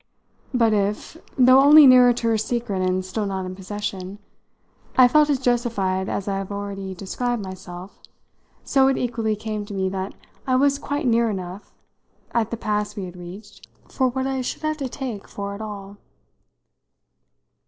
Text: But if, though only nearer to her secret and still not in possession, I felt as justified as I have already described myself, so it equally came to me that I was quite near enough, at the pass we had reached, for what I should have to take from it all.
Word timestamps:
But 0.51 0.73
if, 0.73 1.15
though 1.37 1.59
only 1.61 1.85
nearer 1.85 2.11
to 2.11 2.27
her 2.29 2.37
secret 2.39 2.81
and 2.81 3.05
still 3.05 3.27
not 3.27 3.45
in 3.45 3.55
possession, 3.55 4.17
I 4.97 5.07
felt 5.07 5.29
as 5.29 5.37
justified 5.37 6.09
as 6.09 6.27
I 6.27 6.39
have 6.39 6.51
already 6.51 6.95
described 6.95 7.43
myself, 7.43 7.99
so 8.63 8.87
it 8.87 8.97
equally 8.97 9.35
came 9.35 9.63
to 9.67 9.75
me 9.75 9.89
that 9.89 10.15
I 10.47 10.55
was 10.55 10.79
quite 10.79 11.05
near 11.05 11.29
enough, 11.29 11.71
at 12.31 12.49
the 12.49 12.57
pass 12.57 12.95
we 12.95 13.05
had 13.05 13.15
reached, 13.15 13.67
for 13.89 14.07
what 14.07 14.25
I 14.25 14.41
should 14.41 14.63
have 14.63 14.77
to 14.77 14.89
take 14.89 15.27
from 15.27 15.53
it 15.53 15.61
all. 15.61 15.97